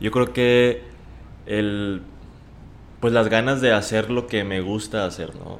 [0.00, 0.82] Yo creo que
[1.46, 2.02] el,
[3.00, 5.58] pues las ganas de hacer lo que me gusta hacer, ¿no?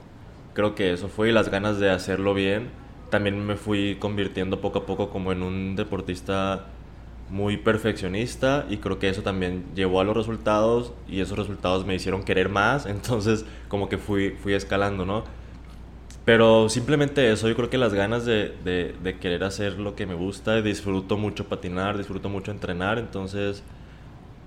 [0.55, 2.71] Creo que eso fue y las ganas de hacerlo bien.
[3.11, 6.67] También me fui convirtiendo poco a poco como en un deportista
[7.31, 11.95] muy perfeccionista y creo que eso también llevó a los resultados y esos resultados me
[11.95, 15.25] hicieron querer más, entonces como que fui, fui escalando, ¿no?
[16.25, 20.07] Pero simplemente eso, yo creo que las ganas de, de, de querer hacer lo que
[20.07, 23.63] me gusta, disfruto mucho patinar, disfruto mucho entrenar, entonces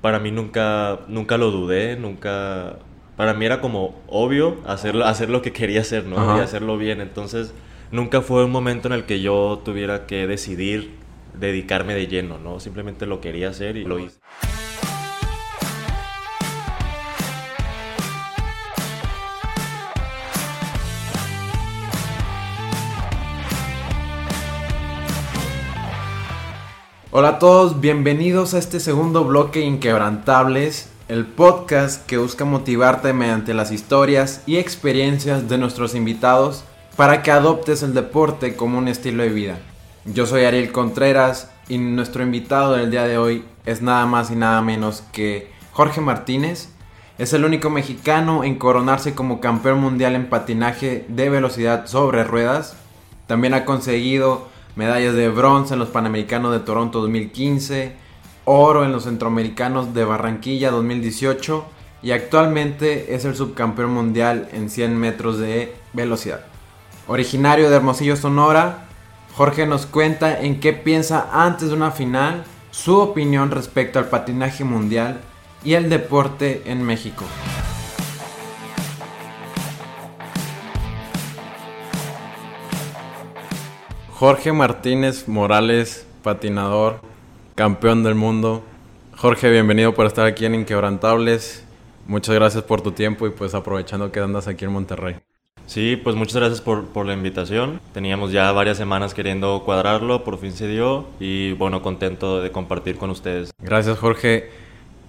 [0.01, 2.79] para mí nunca, nunca lo dudé, nunca...
[3.15, 6.37] Para mí era como obvio hacer, hacer lo que quería hacer, ¿no?
[6.37, 7.53] Y hacerlo bien, entonces
[7.91, 10.95] nunca fue un momento en el que yo tuviera que decidir
[11.37, 12.59] dedicarme de lleno, ¿no?
[12.59, 14.19] Simplemente lo quería hacer y lo hice.
[27.13, 33.53] Hola a todos, bienvenidos a este segundo bloque Inquebrantables, el podcast que busca motivarte mediante
[33.53, 36.63] las historias y experiencias de nuestros invitados
[36.95, 39.59] para que adoptes el deporte como un estilo de vida.
[40.05, 44.37] Yo soy Ariel Contreras y nuestro invitado del día de hoy es nada más y
[44.37, 46.69] nada menos que Jorge Martínez.
[47.17, 52.77] Es el único mexicano en coronarse como campeón mundial en patinaje de velocidad sobre ruedas.
[53.27, 57.93] También ha conseguido medallas de bronce en los Panamericanos de Toronto 2015,
[58.45, 61.65] oro en los Centroamericanos de Barranquilla 2018
[62.03, 66.45] y actualmente es el subcampeón mundial en 100 metros de velocidad.
[67.07, 68.87] Originario de Hermosillo, Sonora,
[69.35, 74.63] Jorge nos cuenta en qué piensa antes de una final, su opinión respecto al patinaje
[74.63, 75.21] mundial
[75.63, 77.25] y el deporte en México.
[84.21, 87.01] Jorge Martínez Morales, patinador,
[87.55, 88.61] campeón del mundo.
[89.17, 91.65] Jorge, bienvenido por estar aquí en Inquebrantables.
[92.05, 95.15] Muchas gracias por tu tiempo y pues aprovechando que andas aquí en Monterrey.
[95.65, 97.81] Sí, pues muchas gracias por, por, la invitación.
[97.95, 102.97] Teníamos ya varias semanas queriendo cuadrarlo, por fin se dio y bueno, contento de compartir
[102.97, 103.49] con ustedes.
[103.57, 104.51] Gracias Jorge.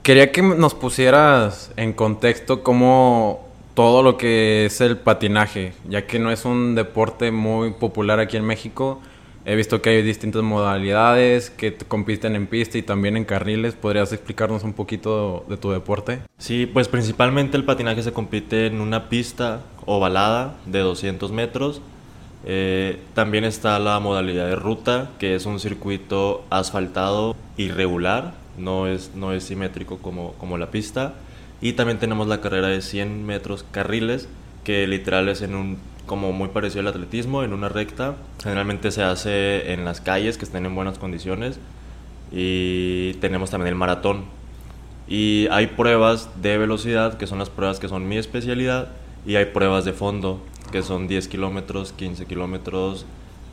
[0.02, 6.18] Quería que nos pusieras en contexto cómo todo lo que es el patinaje, ya que
[6.18, 9.00] no es un deporte muy popular aquí en México.
[9.44, 13.74] He visto que hay distintas modalidades que compiten en pista y también en carriles.
[13.74, 16.20] ¿Podrías explicarnos un poquito de tu deporte?
[16.38, 21.80] Sí, pues principalmente el patinaje se compite en una pista ovalada de 200 metros.
[22.44, 29.12] Eh, también está la modalidad de ruta, que es un circuito asfaltado irregular, no es,
[29.14, 31.14] no es simétrico como, como la pista.
[31.62, 34.28] Y también tenemos la carrera de 100 metros carriles,
[34.64, 38.16] que literal es en un como muy parecido al atletismo, en una recta.
[38.42, 41.58] Generalmente se hace en las calles que estén en buenas condiciones.
[42.32, 44.24] Y tenemos también el maratón.
[45.06, 48.88] Y hay pruebas de velocidad, que son las pruebas que son mi especialidad.
[49.24, 53.06] Y hay pruebas de fondo, que son 10 kilómetros, 15 kilómetros,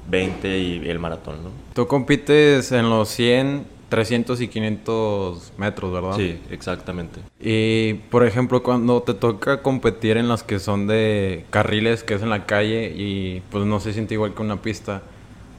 [0.10, 1.44] 20 y el maratón.
[1.44, 1.50] ¿no?
[1.76, 6.16] Tú compites en los 100 300 y 500 metros, ¿verdad?
[6.16, 7.22] Sí, exactamente.
[7.40, 12.22] Y, por ejemplo, cuando te toca competir en las que son de carriles, que es
[12.22, 15.02] en la calle, y pues no se siente igual que una pista,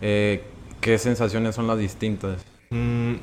[0.01, 0.45] eh,
[0.81, 2.45] ¿qué sensaciones son las distintas?
[2.71, 3.15] Mm,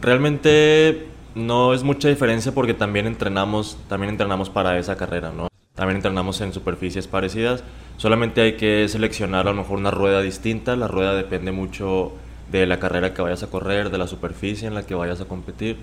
[0.00, 5.48] realmente no es mucha diferencia porque también entrenamos, también entrenamos para esa carrera, ¿no?
[5.74, 7.64] También entrenamos en superficies parecidas,
[7.96, 12.12] solamente hay que seleccionar a lo mejor una rueda distinta, la rueda depende mucho
[12.50, 15.26] de la carrera que vayas a correr, de la superficie en la que vayas a
[15.26, 15.76] competir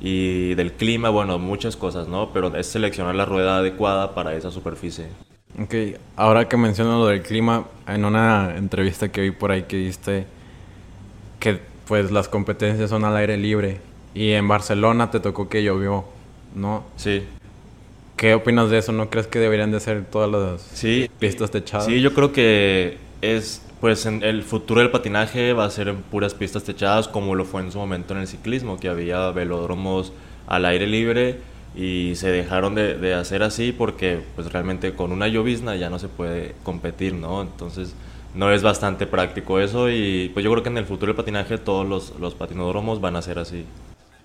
[0.00, 2.30] y del clima, bueno, muchas cosas, ¿no?
[2.32, 5.06] Pero es seleccionar la rueda adecuada para esa superficie.
[5.60, 5.74] Ok,
[6.16, 10.26] ahora que mencionas lo del clima, en una entrevista que vi por ahí que diste
[11.40, 13.80] que pues las competencias son al aire libre
[14.14, 16.04] y en Barcelona te tocó que llovió,
[16.54, 16.84] ¿no?
[16.96, 17.24] Sí.
[18.16, 18.92] ¿Qué opinas de eso?
[18.92, 21.86] ¿No crees que deberían de ser todas las sí, pistas techadas?
[21.86, 26.02] Sí, yo creo que es pues en el futuro del patinaje va a ser en
[26.02, 30.12] puras pistas techadas como lo fue en su momento en el ciclismo, que había velódromos
[30.46, 31.38] al aire libre
[31.76, 36.08] y se dejaron de, hacer así porque pues realmente con una llovizna ya no se
[36.08, 37.42] puede competir, ¿no?
[37.42, 37.94] Entonces
[38.34, 41.58] no es bastante práctico eso y pues yo creo que en el futuro del patinaje
[41.58, 43.64] todos los, los patinódromos van a ser así.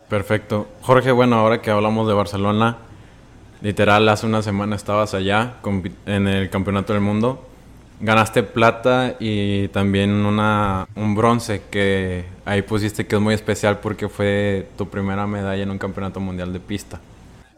[0.09, 0.67] Perfecto.
[0.81, 2.77] Jorge, bueno, ahora que hablamos de Barcelona,
[3.61, 5.55] literal hace una semana estabas allá
[6.05, 7.52] en el Campeonato del Mundo
[8.03, 14.09] Ganaste plata y también una, un bronce que ahí pusiste que es muy especial porque
[14.09, 16.99] fue tu primera medalla en un campeonato mundial de pista.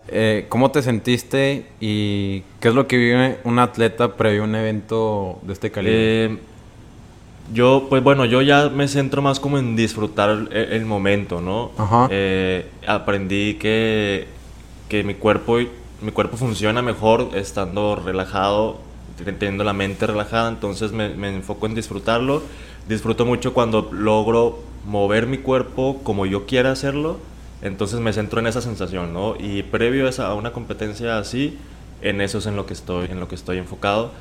[0.07, 4.55] Eh, ¿Cómo te sentiste y qué es lo que vive un atleta previo a un
[4.55, 6.11] evento de este calibre?
[6.25, 6.39] Eh,
[7.47, 11.73] Yo, pues bueno, yo ya me centro más como en disfrutar el, el momento, ¿no?
[11.77, 12.07] Ajá.
[12.09, 14.39] Eh, aprendí que,
[14.87, 15.59] que mi cuerpo,
[16.01, 18.84] mi cuerpo funciona mejor estando relajado,
[19.23, 22.43] teniendo la mente relajada, entonces me, me enfoco en disfrutarlo.
[22.87, 27.17] Disfruto mucho cuando logro mover mi cuerpo como yo quiera hacerlo,
[27.61, 29.35] entonces me centro en esa sensación, ¿no?
[29.39, 31.57] Y previo a una competencia así,
[32.01, 34.11] en eso es en lo que estoy, en lo que estoy enfocado.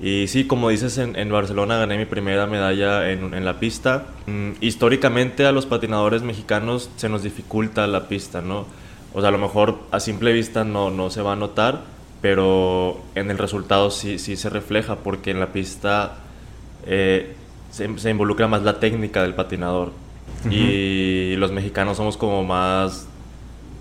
[0.00, 4.06] Y sí, como dices, en, en Barcelona gané mi primera medalla en, en la pista.
[4.26, 8.66] Mm, históricamente a los patinadores mexicanos se nos dificulta la pista, ¿no?
[9.12, 11.82] O sea, a lo mejor a simple vista no, no se va a notar,
[12.24, 16.14] pero en el resultado sí, sí se refleja, porque en la pista
[16.86, 17.34] eh,
[17.70, 19.92] se, se involucra más la técnica del patinador.
[20.50, 23.06] Y los mexicanos somos como más...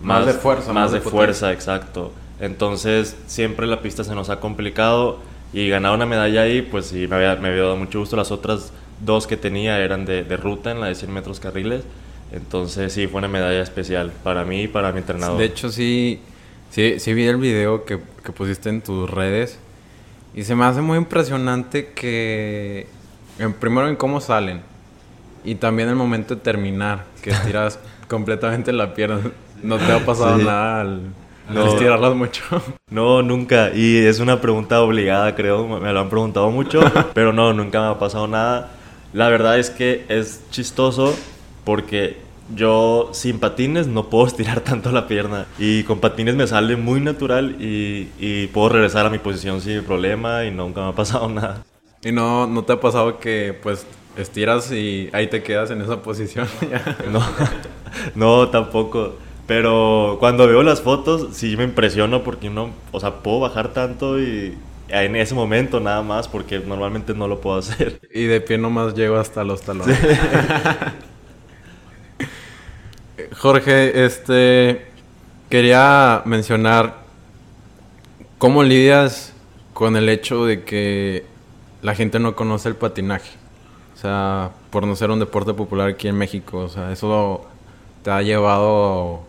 [0.01, 2.12] Más de fuerza, Más, más de de fuerza, exacto.
[2.42, 5.19] Entonces, siempre la pista se nos ha complicado
[5.54, 8.18] y ganar una medalla ahí, pues sí, me había, me había dado mucho gusto.
[8.18, 11.86] Las otras dos que tenía eran de, de ruta en la de 100 metros carriles.
[12.34, 15.38] Entonces, sí, fue una medalla especial para mí y para mi entrenador.
[15.38, 16.19] De hecho, sí,
[16.74, 19.60] sí, sí vi el video que, que pusiste en tus redes.
[20.36, 22.88] Y se me hace muy impresionante que,
[23.38, 24.62] en, primero en cómo salen.
[25.46, 29.20] Y también el momento de terminar, que estiras completamente la pierna.
[29.62, 30.44] No te ha pasado Sí.
[30.46, 31.02] nada al,
[31.48, 31.66] al No.
[31.68, 32.44] estirarlas mucho.
[32.90, 33.72] No, nunca.
[33.74, 35.68] Y es una pregunta obligada, creo.
[35.80, 36.81] Me lo han preguntado mucho.
[37.14, 38.72] pero no, nunca me ha pasado nada.
[39.14, 41.16] La verdad es que es chistoso
[41.64, 42.18] porque
[42.56, 45.48] yo sin patines no puedo estirar tanto la pierna.
[45.58, 49.84] Y con patines me sale muy natural y, y puedo regresar a mi posición sin
[49.84, 51.64] problema y nunca me ha pasado nada.
[52.04, 56.02] Y no, no te ha pasado que, pues, estiras y ahí te quedas en esa
[56.04, 56.48] posición.
[57.06, 57.22] No,
[58.16, 59.20] no, tampoco.
[59.46, 64.20] Pero cuando veo las fotos sí me impresiono porque no, o sea, puedo bajar tanto
[64.22, 64.58] y
[64.88, 68.00] en ese momento nada más porque normalmente no lo puedo hacer.
[68.14, 70.00] Y de pie nomás llego hasta los talones.
[73.38, 74.86] Jorge, este
[75.50, 76.95] quería mencionar
[78.39, 79.33] cómo lidias
[79.74, 81.25] con el hecho de que
[81.81, 83.31] la gente no conoce el patinaje.
[83.94, 86.60] O sea, por no ser un deporte popular aquí en México.
[86.60, 87.45] O sea, eso
[88.04, 89.21] te ha llevado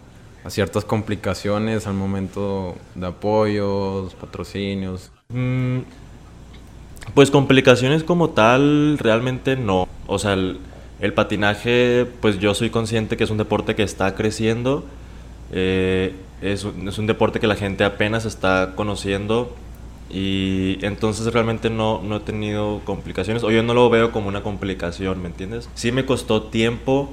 [0.45, 5.11] a ciertas complicaciones al momento de apoyos, patrocinios.
[5.29, 5.81] Mm,
[7.15, 9.87] Pues complicaciones como tal, realmente no.
[10.07, 10.59] O sea, el,
[11.01, 14.85] el patinaje, pues yo soy consciente que es un deporte que está creciendo.
[15.53, 19.55] eh, es, un, deporte que la gente apenas está conociendo.
[20.11, 23.43] Y entonces realmente no, no he tenido complicaciones.
[23.43, 25.69] O yo no lo veo como una complicación, ¿me entiendes?
[25.75, 27.11] Sí me costó tiempo,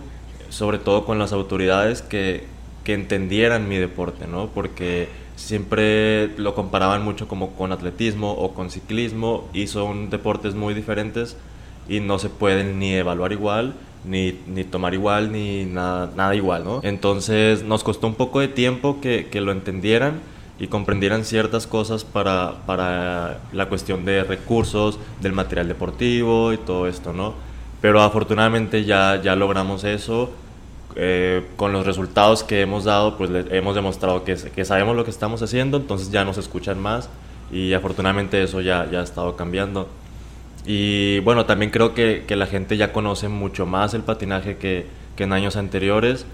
[0.50, 2.46] sobre todo con las autoridades, que,
[2.84, 4.48] que entendieran mi deporte, ¿no?
[4.48, 10.74] Porque siempre lo comparaban mucho como con atletismo o con ciclismo y son deportes muy
[10.74, 11.38] diferentes
[11.90, 13.74] y no se pueden ni evaluar igual,
[14.06, 16.80] ni, ni tomar igual, ni nada, nada igual, ¿no?
[16.84, 20.20] Entonces nos costó un poco de tiempo que, que lo entendieran
[20.60, 26.88] y comprendieran ciertas cosas para, para la cuestión de recursos, del material deportivo y todo
[26.88, 27.34] esto, ¿no?
[27.82, 30.30] Pero afortunadamente ya, ya logramos eso.
[30.96, 35.06] eh, con los resultados que hemos dado, pues le- hemos demostrado que, que sabemos lo
[35.06, 37.10] que estamos haciendo, entonces ya nos escuchan más
[37.52, 39.88] y afortunadamente eso ya, ya ha estado cambiando.
[40.66, 44.86] Y bueno, también creo que, que la gente ya conoce mucho más el patinaje que,
[45.16, 46.26] que en años anteriores.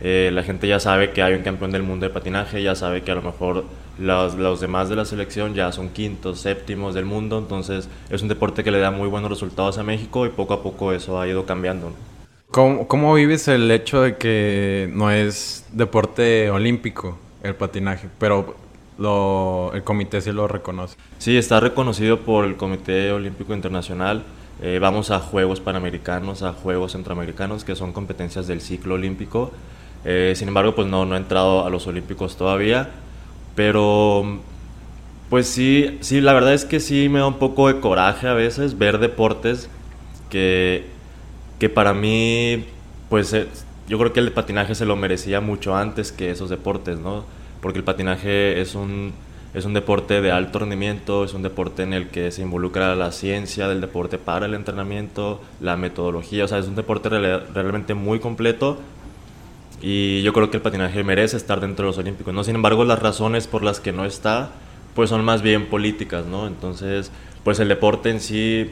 [0.00, 3.02] Eh, la gente ya sabe que hay un campeón del mundo de patinaje, ya sabe
[3.02, 3.64] que a lo mejor
[3.98, 8.28] los, los demás de la selección ya son quintos, séptimos del mundo, entonces es un
[8.28, 11.28] deporte que le da muy buenos resultados a México y poco a poco eso ha
[11.28, 11.90] ido cambiando.
[11.90, 11.96] ¿no?
[12.50, 18.56] ¿Cómo, cómo vives el hecho de que no es deporte olímpico el patinaje, pero
[18.98, 20.96] lo, el comité sí lo reconoce?
[21.18, 24.22] Sí, está reconocido por el Comité Olímpico Internacional.
[24.60, 29.50] Eh, vamos a Juegos Panamericanos, a Juegos Centroamericanos, que son competencias del ciclo olímpico.
[30.04, 32.90] Eh, sin embargo, pues no, no he entrado a los Olímpicos todavía.
[33.54, 34.40] Pero,
[35.30, 38.34] pues sí, sí, la verdad es que sí me da un poco de coraje a
[38.34, 39.68] veces ver deportes
[40.30, 40.86] que,
[41.58, 42.64] que para mí,
[43.08, 43.48] pues eh,
[43.88, 47.24] yo creo que el patinaje se lo merecía mucho antes que esos deportes, ¿no?
[47.62, 49.12] Porque el patinaje es un,
[49.54, 53.12] es un deporte de alto rendimiento, es un deporte en el que se involucra la
[53.12, 57.94] ciencia del deporte para el entrenamiento, la metodología, o sea, es un deporte real- realmente
[57.94, 58.78] muy completo
[59.80, 62.44] y yo creo que el patinaje merece estar dentro de los Olímpicos, ¿no?
[62.44, 64.50] Sin embargo, las razones por las que no está,
[64.94, 66.46] pues son más bien políticas, ¿no?
[66.46, 67.10] Entonces,
[67.44, 68.70] pues el deporte en sí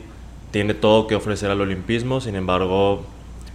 [0.50, 3.04] tiene todo que ofrecer al olimpismo, sin embargo,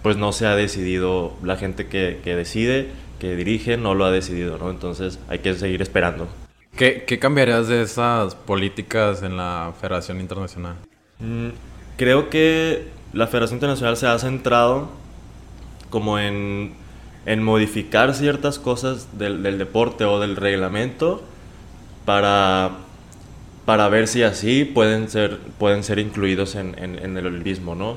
[0.02, 4.10] pues no se ha decidido, la gente que, que decide, que dirige, no lo ha
[4.10, 4.70] decidido, ¿no?
[4.70, 6.28] Entonces hay que seguir esperando.
[6.76, 10.76] ¿Qué, qué cambiarías de esas políticas en la Federación Internacional?
[11.18, 11.48] Mm,
[11.96, 14.90] Creo que la Federación Internacional se ha centrado
[15.88, 16.74] como en,
[17.24, 21.22] en modificar ciertas cosas del, del, deporte o del reglamento
[22.04, 22.72] para,
[23.64, 27.96] para ver si así pueden ser, pueden ser incluidos en, en, en el mismo, ¿no?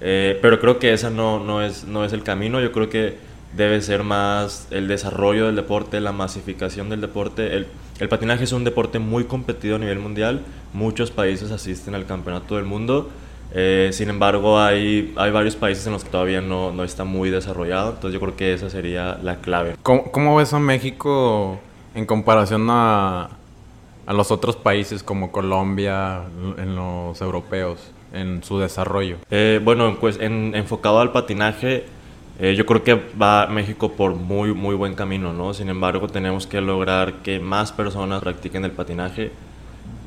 [0.00, 3.16] Eh, pero creo que ese no, no, es, no es el camino, yo creo que
[3.54, 7.54] debe ser más el desarrollo del deporte, la masificación del deporte.
[7.54, 7.66] El,
[7.98, 12.56] el patinaje es un deporte muy competido a nivel mundial, muchos países asisten al campeonato
[12.56, 13.10] del mundo.
[13.54, 17.30] Eh, sin embargo, hay, hay varios países en los que todavía no, no, está muy
[17.30, 19.76] desarrollado, entonces yo creo que esa sería la clave.
[19.82, 21.58] ¿Cómo, cómo ves a México
[21.94, 23.30] en comparación a,
[24.06, 26.22] a los otros países como Colombia,
[26.58, 27.78] en los europeos,
[28.12, 29.16] en su desarrollo?
[29.30, 31.86] Eh, bueno, pues en, enfocado al patinaje,
[32.38, 35.54] eh, yo creo que va México por muy, muy buen camino, ¿no?
[35.54, 39.32] Sin embargo, tenemos que lograr que más personas practiquen el patinaje.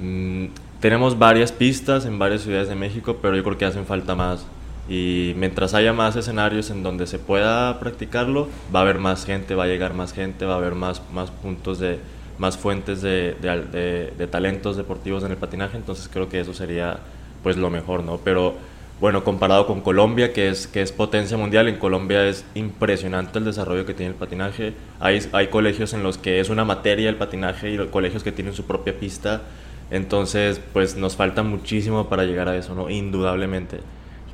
[0.01, 0.45] Mm,
[0.79, 4.45] tenemos varias pistas en varias ciudades de México, pero yo creo que hacen falta más.
[4.87, 9.55] Y mientras haya más escenarios en donde se pueda practicarlo, va a haber más gente,
[9.55, 11.99] va a llegar más gente, va a haber más, más puntos de,
[12.37, 15.77] más fuentes de, de, de, de talentos deportivos en el patinaje.
[15.77, 16.99] Entonces creo que eso sería
[17.43, 18.17] pues lo mejor, ¿no?
[18.17, 18.55] Pero
[18.99, 23.45] bueno, comparado con Colombia, que es, que es potencia mundial, en Colombia es impresionante el
[23.45, 24.73] desarrollo que tiene el patinaje.
[24.99, 28.53] Hay, hay colegios en los que es una materia el patinaje y colegios que tienen
[28.53, 29.43] su propia pista.
[29.89, 32.89] Entonces, pues nos falta muchísimo para llegar a eso, ¿no?
[32.89, 33.79] Indudablemente.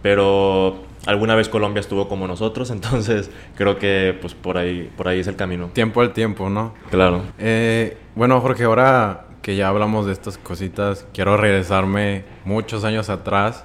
[0.02, 5.20] Pero alguna vez Colombia estuvo como nosotros, entonces creo que pues por ahí, por ahí
[5.20, 5.70] es el camino.
[5.74, 6.74] Tiempo al tiempo, ¿no?
[6.90, 7.22] Claro.
[7.38, 13.64] Eh, bueno, Jorge, ahora que ya hablamos de estas cositas, quiero regresarme muchos años atrás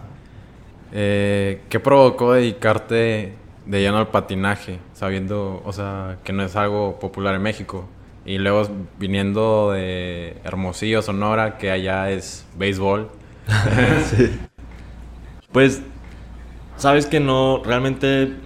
[0.92, 3.34] eh, ¿Qué provocó dedicarte
[3.66, 7.88] de lleno al patinaje, sabiendo, o sea, que no es algo popular en México?
[8.24, 8.68] Y luego
[8.98, 13.08] viniendo de Hermosillo, Sonora, que allá es béisbol.
[15.52, 15.82] Pues,
[16.76, 18.36] sabes que no, realmente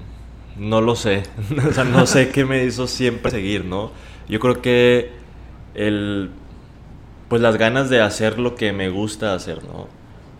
[0.57, 1.23] no lo sé.
[1.69, 3.91] o sea, no sé qué me hizo siempre seguir, ¿no?
[4.27, 5.13] Yo creo que
[5.75, 6.31] el,
[7.29, 9.89] pues las ganas de hacer lo que me gusta hacer, ¿no?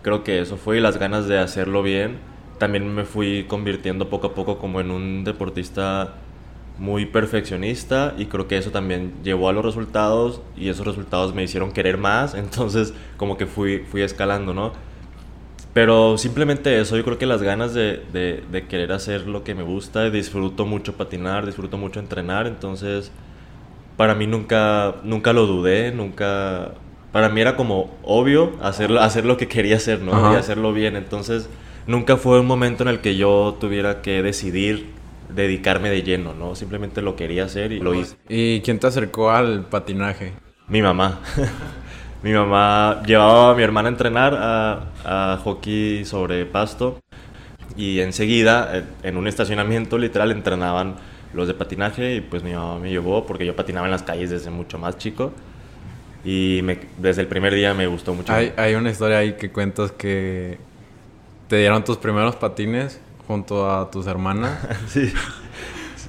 [0.05, 2.19] Creo que eso fue y las ganas de hacerlo bien.
[2.59, 6.15] También me fui convirtiendo poco a poco como en un deportista
[6.79, 11.43] muy perfeccionista y creo que eso también llevó a los resultados y esos resultados me
[11.43, 14.73] hicieron querer más, entonces como que fui, fui escalando, ¿no?
[15.73, 19.57] Pero simplemente eso, yo creo que las ganas de, de, de querer hacer lo que
[19.57, 23.11] me gusta, disfruto mucho patinar, disfruto mucho entrenar, entonces
[23.97, 26.75] para mí nunca, nunca lo dudé, nunca,
[27.15, 30.13] para mí era como obvio hacer, hacer lo que quería hacer, ¿no?
[30.13, 30.33] Ajá.
[30.33, 30.97] Y hacerlo bien.
[30.97, 31.49] Entonces,
[31.87, 34.91] nunca fue un momento en el que yo tuviera que decidir
[35.29, 36.57] dedicarme de lleno, ¿no?
[36.57, 38.17] Simplemente lo quería hacer y lo hice.
[38.29, 40.33] ¿Y quién te acercó al patinaje?
[40.67, 41.21] Mi mamá.
[42.25, 46.99] mi mamá llevaba a mi hermana a entrenar a, a hockey sobre pasto
[47.77, 50.97] y enseguida, en un estacionamiento literal, entrenaban
[51.33, 54.31] los de patinaje y pues mi mamá me llevó porque yo patinaba en las calles
[54.31, 55.33] desde mucho más chico.
[56.25, 58.33] Y me, desde el primer día me gustó mucho.
[58.33, 60.59] Hay, hay, una historia ahí que cuentas que
[61.49, 64.59] te dieron tus primeros patines junto a tus hermanas.
[64.89, 65.13] sí.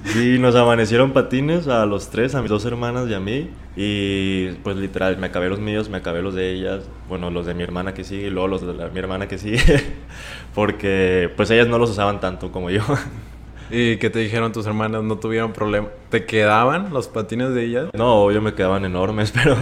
[0.06, 3.50] Sí, nos amanecieron patines a los tres, a mis dos hermanas y a mí.
[3.76, 6.84] Y pues literal, me acabé los míos, me acabé los de ellas.
[7.10, 9.38] Bueno, los de mi hermana que sigue y luego los de la, mi hermana que
[9.40, 9.84] sigue.
[10.54, 12.84] Porque pues ellas no los usaban tanto como yo.
[13.70, 15.04] ¿Y qué te dijeron tus hermanas?
[15.04, 15.88] ¿No tuvieron problema?
[16.10, 17.90] ¿Te quedaban los patines de ellas?
[17.94, 19.58] No, obvio me quedaban enormes, pero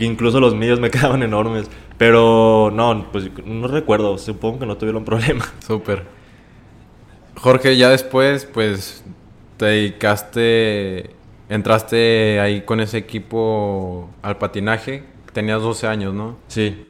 [0.00, 1.70] incluso los míos me quedaban enormes.
[1.98, 5.44] Pero no, pues no recuerdo, supongo que no tuvieron problema.
[5.66, 6.04] Súper.
[7.36, 9.04] Jorge, ya después, pues
[9.56, 11.10] te dedicaste,
[11.48, 15.04] entraste ahí con ese equipo al patinaje.
[15.32, 16.36] Tenías 12 años, ¿no?
[16.48, 16.86] Sí.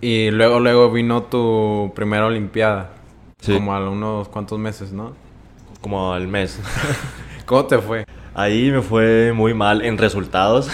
[0.00, 2.92] Y luego, luego vino tu primera Olimpiada.
[3.40, 3.54] Sí.
[3.54, 5.14] Como a unos cuantos meses, ¿no?
[5.80, 6.60] Como al mes.
[7.46, 8.06] ¿Cómo te fue?
[8.34, 10.70] Ahí me fue muy mal en resultados.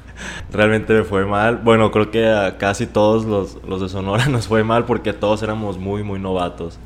[0.52, 1.58] Realmente me fue mal.
[1.58, 5.42] Bueno, creo que a casi todos los, los, de Sonora nos fue mal porque todos
[5.42, 6.78] éramos muy, muy novatos.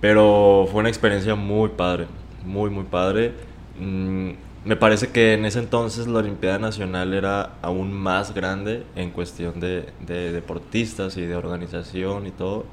[0.00, 2.06] Pero fue una experiencia muy padre.
[2.44, 3.32] Muy, muy padre.
[3.78, 4.30] Mm,
[4.64, 9.60] me parece que en ese entonces la Olimpiada Nacional era aún más grande en cuestión
[9.60, 12.64] de, de deportistas y de organización y todo.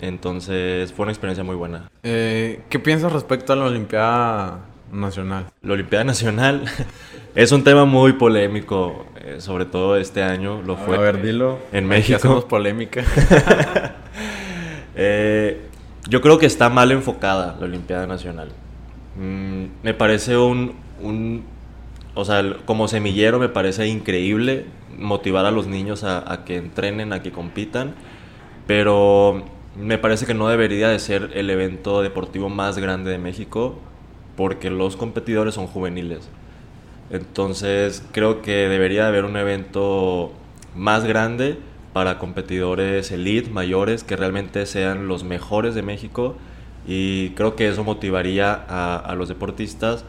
[0.00, 1.90] Entonces fue una experiencia muy buena.
[2.02, 4.60] Eh, ¿Qué piensas respecto a la Olimpiada
[4.92, 5.46] Nacional?
[5.62, 6.64] La Olimpiada Nacional
[7.34, 10.96] es un tema muy polémico, eh, sobre todo este año lo fue.
[10.96, 11.58] A ver, dilo.
[11.72, 12.16] En México.
[12.16, 13.02] hacemos polémica.
[14.96, 15.62] eh,
[16.08, 18.50] yo creo que está mal enfocada la Olimpiada Nacional.
[19.16, 21.42] Mm, me parece un, un,
[22.14, 24.66] o sea, como semillero me parece increíble
[24.98, 27.94] motivar a los niños a, a que entrenen, a que compitan,
[28.66, 33.76] pero me parece que no debería de ser el evento deportivo más grande de México
[34.36, 36.28] porque los competidores son juveniles.
[37.10, 40.32] Entonces creo que debería haber un evento
[40.74, 41.58] más grande
[41.92, 46.36] para competidores elite, mayores, que realmente sean los mejores de México
[46.86, 50.04] y creo que eso motivaría a, los deportistas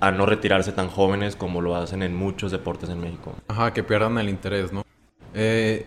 [0.00, 3.34] a no retirarse tan jóvenes como lo hacen en muchos deportes en México.
[3.48, 4.84] Ajá, que pierdan el interés, ¿no?
[5.34, 5.86] Eh,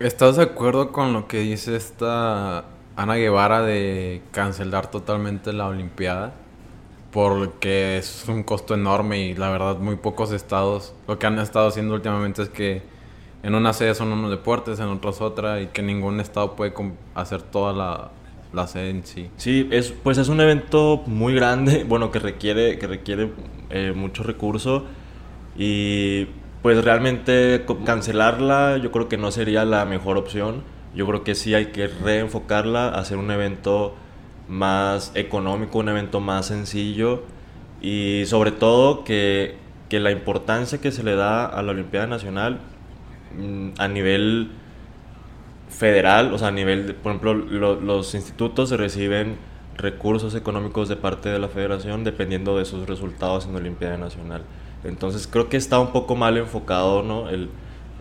[0.00, 2.64] ¿Estás de acuerdo con lo que dice esta
[2.96, 6.32] Ana Guevara de cancelar totalmente la Olimpiada?
[7.12, 11.68] Porque es un costo enorme y la verdad muy pocos estados lo que han estado
[11.68, 12.82] haciendo últimamente es que
[13.42, 16.72] en una sede son unos deportes, en otros otra y que ningún estado puede
[17.14, 18.10] hacer toda la,
[18.54, 19.28] la sede en sí.
[19.36, 23.32] Sí, es, pues es un evento muy grande, bueno, que requiere, que requiere
[23.68, 24.86] eh, mucho recurso
[25.58, 26.26] y
[26.62, 30.62] pues realmente cancelarla yo creo que no sería la mejor opción.
[30.94, 33.94] Yo creo que sí hay que reenfocarla, hacer un evento
[34.48, 37.22] más económico, un evento más sencillo
[37.80, 39.56] y sobre todo que,
[39.88, 42.58] que la importancia que se le da a la Olimpiada Nacional
[43.38, 44.50] mm, a nivel
[45.70, 49.36] federal, o sea, a nivel, por ejemplo, los institutos reciben
[49.76, 54.42] recursos económicos de parte de la federación dependiendo de sus resultados en la Olimpiada Nacional.
[54.84, 57.28] Entonces creo que está un poco mal enfocado, ¿no?
[57.28, 57.50] El,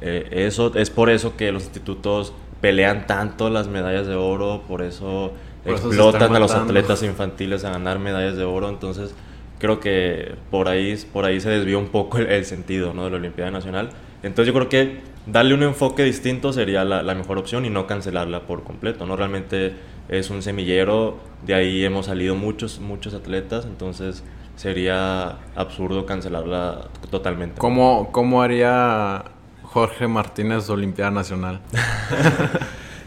[0.02, 4.82] eh, eso, es por eso que los institutos pelean tanto las medallas de oro, por
[4.82, 5.32] eso
[5.66, 9.14] explotan a los atletas infantiles a ganar medallas de oro, entonces
[9.60, 13.06] creo que por ahí, por ahí se desvió un poco el, sentido ¿no?
[13.06, 13.90] de la Olimpiada Nacional.
[14.24, 17.88] Entonces yo creo que darle un enfoque distinto sería la, la, mejor opción y no
[17.88, 19.16] cancelarla por completo, ¿no?
[19.16, 19.74] Realmente
[20.10, 24.24] es un semillero, de ahí hemos salido muchos, muchos atletas, entonces
[24.56, 27.60] sería absurdo cancelarla totalmente.
[27.60, 29.24] ¿Cómo, cómo haría
[29.64, 31.62] Jorge Martínez Olimpiada Nacional?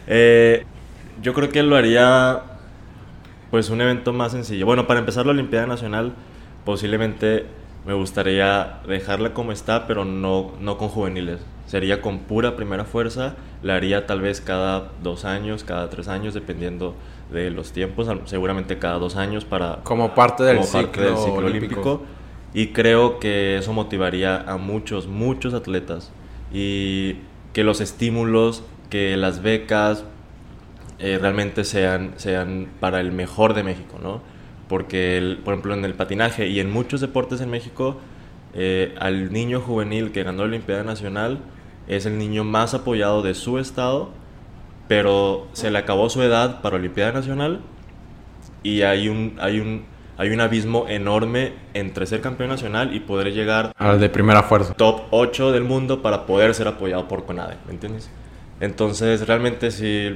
[0.09, 0.67] Eh,
[1.23, 2.43] yo creo que lo haría
[3.53, 4.67] pues un evento más sencillo.
[4.67, 6.13] Bueno, para empezar la Olimpiada Nacional
[6.65, 7.47] posiblemente
[7.87, 11.41] me gustaría dejarla como está, pero no, no con juveniles.
[11.67, 16.35] Sería con pura primera fuerza, la haría tal vez cada dos años, cada tres años,
[16.35, 16.95] dependiendo
[17.31, 19.81] de los tiempos, seguramente cada dos años para...
[19.85, 22.03] Como parte del, ciclo, olímpico.
[22.55, 26.13] Y creo que eso motivaría a muchos, muchos atletas.
[26.53, 27.17] Y
[27.53, 30.05] que los estímulos, que las becas
[30.99, 34.21] eh, realmente sean, sean para el mejor de México, ¿no?
[34.69, 37.97] Porque, por ejemplo, en el patinaje y en muchos deportes en México,
[38.55, 41.39] eh, al niño juvenil que ganó la Olimpiada Nacional
[41.97, 44.11] es el niño más apoyado de su estado
[44.93, 47.61] pero se le acabó su edad para Olimpiada Nacional
[48.63, 49.85] y hay un, hay un,
[50.19, 54.75] hay un abismo enorme entre ser campeón nacional y poder llegar al de primera fuerza.
[54.75, 58.11] Top 8 del mundo para poder ser apoyado por CONADE, ¿me entiendes?
[58.61, 60.15] Entonces realmente sí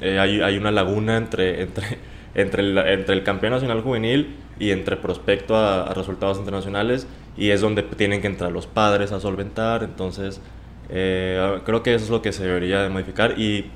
[0.00, 1.98] eh, hay, hay, una laguna entre, entre,
[2.34, 7.50] entre, el, entre el campeón nacional juvenil y entre prospecto a, a, resultados internacionales y
[7.50, 10.40] es donde tienen que entrar los padres a solventar, entonces
[10.88, 13.70] eh, creo que eso es lo que se debería de modificar y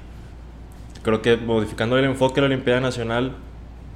[1.02, 3.36] creo que modificando el enfoque de la Olimpiada Nacional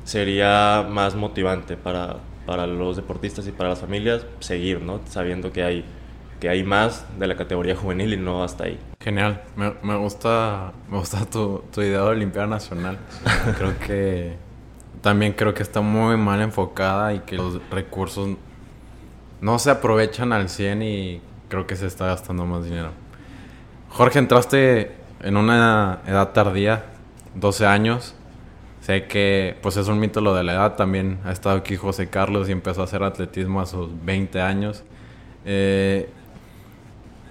[0.04, 5.00] sería más motivante para, para los deportistas y para las familias seguir, ¿no?
[5.08, 5.84] Sabiendo que hay,
[6.40, 8.78] que hay más de la categoría juvenil y no hasta ahí.
[9.00, 12.98] Genial, me, me gusta, me gusta tu, tu idea de Olimpiada Nacional.
[13.58, 14.36] creo que
[15.00, 18.36] también creo que está muy mal enfocada y que los recursos
[19.40, 22.90] no se aprovechan al 100 y creo que se está gastando más dinero.
[23.94, 24.90] Jorge, entraste
[25.22, 26.84] en una edad tardía
[27.36, 28.16] 12 años.
[28.80, 30.74] Sé que pues es un mito lo de la edad.
[30.74, 34.82] También ha estado aquí José Carlos y empezó a hacer atletismo a sus 20 años.
[35.44, 36.10] Eh,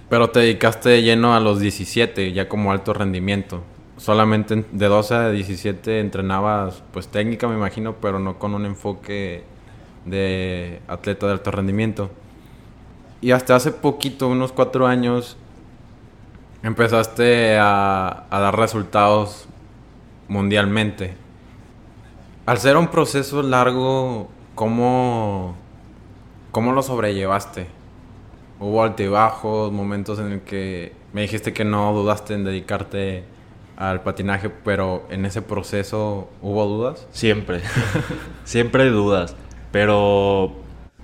[0.08, 3.62] pero te dedicaste lleno a los 17, ya como alto rendimiento.
[3.98, 9.44] Solamente de 12 a 17 entrenabas pues técnica me imagino, pero no con un enfoque
[10.06, 12.10] de atleta de alto rendimiento.
[13.20, 15.36] Y hasta hace poquito, unos 4 años,
[16.64, 19.46] empezaste a, dar resultados
[20.28, 21.14] mundialmente.
[22.46, 25.54] Al ser un proceso largo, ¿cómo,
[26.50, 27.66] cómo lo sobrellevaste?
[28.58, 33.24] Hubo altibajos, momentos en el que me dijiste que no dudaste en dedicarte
[33.76, 37.06] al patinaje, pero en ese proceso hubo dudas?
[37.10, 37.60] Siempre,
[38.44, 39.36] siempre hay dudas,
[39.70, 40.52] pero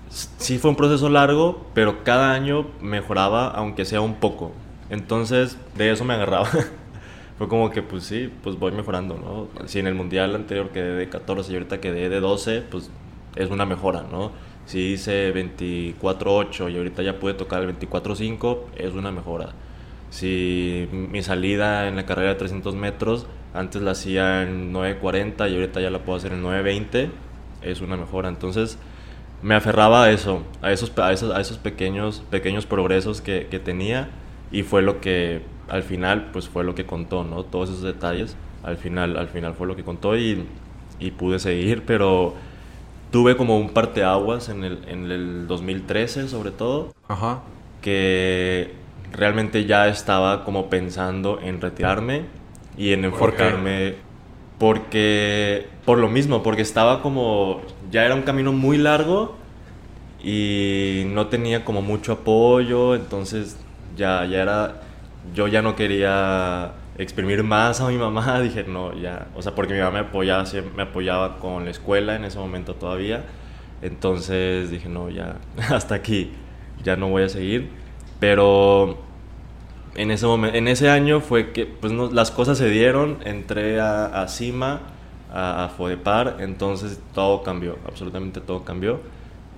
[0.08, 4.52] sí fue un proceso largo, pero cada año mejoraba, aunque sea un poco.
[4.90, 6.48] Entonces de eso me agarraba.
[7.38, 9.66] fue como que, pues sí, pues voy mejorando, ¿no?
[9.66, 12.90] Si en el mundial anterior quedé de 14 y ahorita quedé de 12, pues
[13.36, 14.32] es una mejora, ¿no?
[14.66, 19.50] Si hice 24-8 y ahorita ya pude tocar el 24-5, es una mejora.
[20.10, 25.54] Si mi salida en la carrera de 300 metros Antes la hacía en 9.40 y
[25.54, 27.10] ahorita ya la puedo hacer en 9.20.
[27.62, 28.28] Es una mejora.
[28.28, 28.78] Entonces
[29.42, 33.58] me aferraba a eso, a esos, a esos, a esos pequeños, pequeños progresos que, que
[33.58, 34.08] tenía
[34.50, 37.44] y fue lo que al final pues fue lo que contó, ¿no?
[37.44, 40.44] Todos esos detalles al final, al final fue lo que contó y,
[40.98, 42.34] y pude seguir, pero
[43.10, 47.40] tuve como un parteaguas en el, en el 2013 sobre todo, Ajá.
[47.80, 48.74] que
[49.12, 52.26] realmente ya estaba como pensando en retirarme
[52.76, 53.96] y en enfocarme
[54.58, 59.36] porque por lo mismo, porque estaba como ya era un camino muy largo
[60.22, 63.58] y no tenía como mucho apoyo, entonces
[63.96, 64.80] ya ya era
[65.34, 69.74] yo ya no quería exprimir más a mi mamá, dije, no, ya, o sea, porque
[69.74, 70.44] mi mamá me apoyaba,
[70.76, 73.24] me apoyaba con la escuela en ese momento todavía,
[73.82, 75.36] entonces dije, no, ya,
[75.70, 76.32] hasta aquí,
[76.82, 77.70] ya no voy a seguir,
[78.18, 78.98] pero
[79.94, 84.06] en ese momento, en ese año fue que, pues, las cosas se dieron, entré a,
[84.22, 84.80] a CIMA,
[85.32, 89.00] a, a Fodepar, entonces todo cambió, absolutamente todo cambió,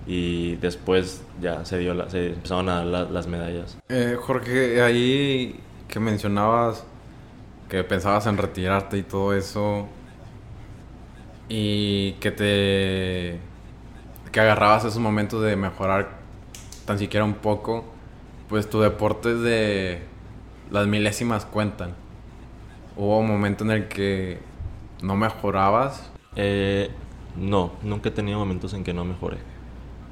[0.05, 3.77] y después ya se dio, la, se empezaron a dar la- las medallas.
[3.89, 6.85] Eh, Jorge, ahí que mencionabas
[7.69, 9.87] que pensabas en retirarte y todo eso
[11.49, 13.39] y que te
[14.31, 16.09] que agarrabas esos momentos de mejorar
[16.85, 17.85] tan siquiera un poco,
[18.49, 20.01] pues tu deporte es de
[20.71, 21.93] las milésimas cuentan.
[22.95, 24.39] Hubo un momento en el que
[25.01, 26.11] no mejorabas.
[26.35, 26.89] Eh,
[27.35, 29.37] no, nunca he tenido momentos en que no mejoré.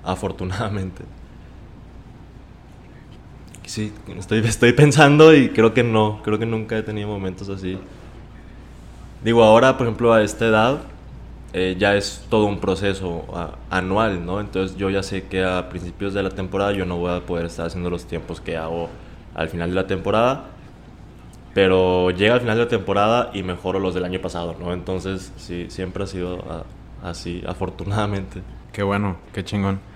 [0.03, 1.03] Afortunadamente.
[3.65, 7.77] Sí, estoy, estoy pensando y creo que no, creo que nunca he tenido momentos así.
[9.23, 10.81] Digo, ahora, por ejemplo, a esta edad,
[11.53, 13.25] eh, ya es todo un proceso
[13.69, 14.39] anual, ¿no?
[14.39, 17.45] Entonces yo ya sé que a principios de la temporada yo no voy a poder
[17.45, 18.89] estar haciendo los tiempos que hago
[19.35, 20.45] al final de la temporada,
[21.53, 24.73] pero llega al final de la temporada y mejoro los del año pasado, ¿no?
[24.73, 26.63] Entonces sí, siempre ha sido ah,
[27.03, 28.41] así, afortunadamente.
[28.71, 29.90] Qué bueno, qué chingón.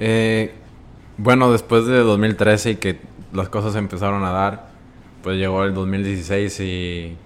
[0.00, 0.52] Eh,
[1.18, 2.98] bueno, después de 2013 y que
[3.32, 4.70] las cosas empezaron a dar,
[5.22, 7.16] pues llegó el 2016 y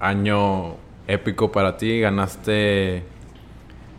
[0.00, 0.76] año
[1.08, 1.98] épico para ti.
[2.00, 3.02] Ganaste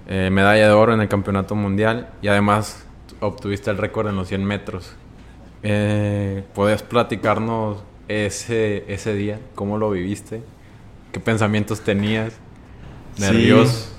[0.08, 2.86] eh, medalla de oro en el campeonato mundial y además
[3.20, 4.96] obtuviste el récord en los 100 metros.
[5.64, 9.40] Eh, ¿Podías platicarnos ese, ese día?
[9.56, 10.42] ¿Cómo lo viviste?
[11.12, 12.34] ¿Qué pensamientos tenías?
[13.16, 13.22] Sí.
[13.24, 13.92] ¿Nervios?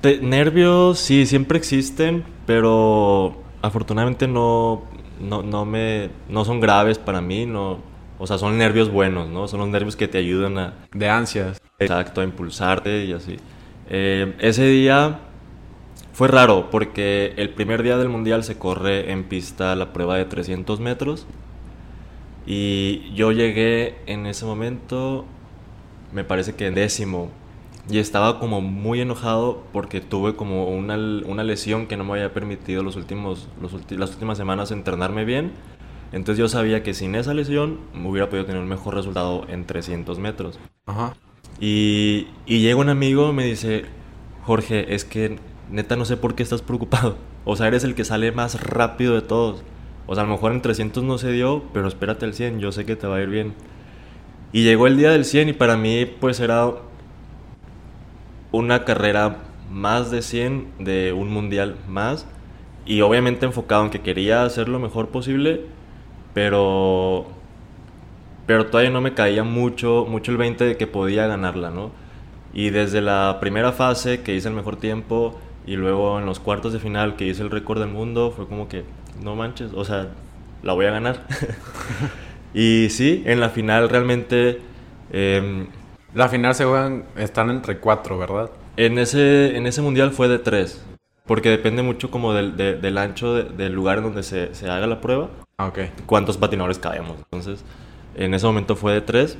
[0.00, 4.84] Te- nervios sí, siempre existen, pero afortunadamente no,
[5.20, 7.78] no, no, me, no son graves para mí, no,
[8.18, 9.48] o sea, son nervios buenos, ¿no?
[9.48, 11.60] Son los nervios que te ayudan a, De ansias.
[11.78, 13.36] exacto, a impulsarte y así.
[13.88, 15.20] Eh, ese día
[16.12, 20.24] fue raro porque el primer día del mundial se corre en pista la prueba de
[20.24, 21.26] 300 metros
[22.46, 25.24] y yo llegué en ese momento,
[26.12, 27.30] me parece que en décimo,
[27.88, 32.32] y estaba como muy enojado porque tuve como una, una lesión que no me había
[32.34, 35.52] permitido los últimos, los ulti- las últimas semanas entrenarme bien.
[36.12, 39.66] Entonces yo sabía que sin esa lesión me hubiera podido tener un mejor resultado en
[39.66, 40.58] 300 metros.
[40.86, 41.14] Ajá.
[41.60, 43.86] Y, y llega un amigo y me dice,
[44.42, 45.38] Jorge, es que
[45.70, 47.16] neta no sé por qué estás preocupado.
[47.44, 49.62] O sea, eres el que sale más rápido de todos.
[50.06, 52.72] O sea, a lo mejor en 300 no se dio, pero espérate al 100, yo
[52.72, 53.54] sé que te va a ir bien.
[54.52, 56.72] Y llegó el día del 100 y para mí pues era
[58.56, 59.38] una carrera
[59.70, 62.26] más de 100, de un mundial más.
[62.86, 65.62] Y obviamente enfocado en que quería hacer lo mejor posible,
[66.34, 67.26] pero
[68.46, 71.90] pero todavía no me caía mucho, mucho el 20 de que podía ganarla, ¿no?
[72.54, 76.72] Y desde la primera fase que hice el mejor tiempo y luego en los cuartos
[76.72, 78.84] de final que hice el récord del mundo, fue como que,
[79.22, 80.08] no manches, o sea,
[80.62, 81.26] la voy a ganar.
[82.54, 84.60] y sí, en la final realmente,
[85.12, 85.66] em,
[86.14, 88.50] La final se juegan, están entre cuatro, ¿verdad?
[88.76, 90.82] en, ese, en ese mundial fue de tres,
[91.26, 94.68] porque depende mucho como del, de- del ancho de- del lugar en donde se, se
[94.70, 95.78] haga la prueba Ah, ok.
[96.06, 97.16] cuántos patinadores cabemos.
[97.18, 97.64] Entonces,
[98.14, 99.38] en ese momento fue de tres.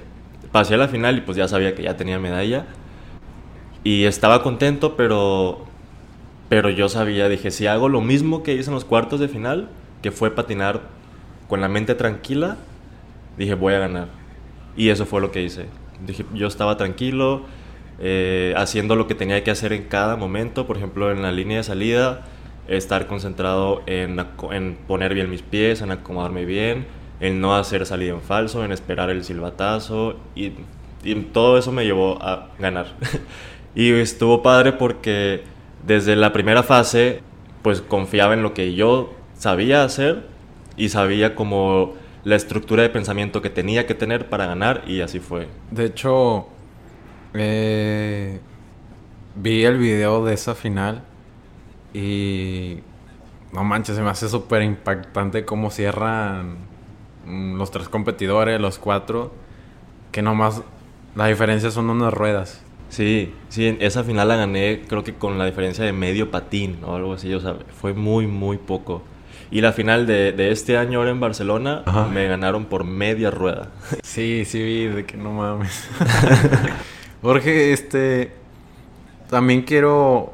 [0.53, 2.67] Pasé a la final y pues ya sabía que ya tenía medalla.
[3.85, 5.65] Y estaba contento, pero,
[6.49, 9.69] pero yo sabía, dije, si hago lo mismo que hice en los cuartos de final,
[10.03, 10.81] que fue patinar
[11.49, 12.57] con la mente tranquila,
[13.37, 14.09] dije, voy a ganar.
[14.77, 15.67] Y eso fue lo que hice.
[16.05, 17.43] Dije, yo estaba tranquilo,
[17.99, 21.59] eh, haciendo lo que tenía que hacer en cada momento, por ejemplo, en la línea
[21.59, 22.27] de salida,
[22.69, 24.19] estar concentrado en,
[24.51, 26.87] en poner bien mis pies, en acomodarme bien,
[27.21, 30.53] en no hacer salida en falso, en esperar el silbatazo, y,
[31.05, 32.87] y todo eso me llevó a ganar.
[33.75, 35.43] y estuvo padre porque
[35.87, 37.23] desde la primera fase,
[37.63, 40.25] pues confiaba en lo que yo sabía hacer
[40.77, 41.95] y sabía como
[42.27, 45.49] la estructura de pensamiento que tenía que tener para ganar y así fue.
[45.71, 46.49] De hecho,
[47.39, 48.41] Eh,
[49.35, 51.03] vi el video de esa final
[51.93, 52.79] y
[53.53, 56.57] no manches, se me hace súper impactante cómo cierran
[57.27, 59.33] los tres competidores, los cuatro,
[60.13, 60.63] que nomás
[61.15, 62.63] la diferencia son unas ruedas.
[62.89, 66.95] Sí, sí, esa final la gané creo que con la diferencia de medio patín o
[66.95, 69.03] algo así, o sea, fue muy, muy poco.
[69.51, 71.83] Y la final de, de este año ahora en Barcelona
[72.13, 73.71] me ganaron por media rueda.
[74.03, 75.89] Sí, sí vi, de que no mames.
[77.23, 78.33] Jorge, este,
[79.29, 80.33] también quiero,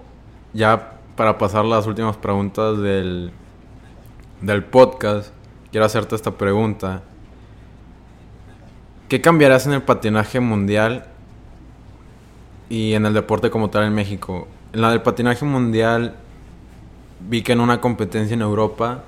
[0.53, 3.33] ya para pasar las últimas preguntas del,
[4.41, 5.33] del podcast,
[5.73, 7.03] quiero hacerte esta pregunta.
[9.09, 11.07] ¿Qué cambiarás en el patinaje mundial
[12.71, 14.47] y en el deporte como tal en México?
[14.73, 16.15] En la del patinaje mundial
[17.29, 19.05] vi que en una competencia en Europa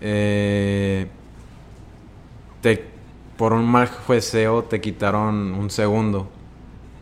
[0.00, 1.06] eh,
[2.60, 2.84] te,
[3.36, 6.28] por un mal jueceo te quitaron un segundo.